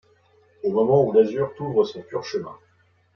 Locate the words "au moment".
0.63-1.05